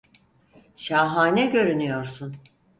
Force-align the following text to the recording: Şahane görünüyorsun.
Şahane 0.75 1.45
görünüyorsun. 1.45 2.35